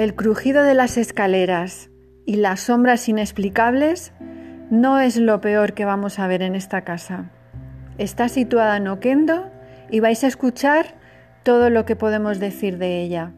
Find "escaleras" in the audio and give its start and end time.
0.96-1.90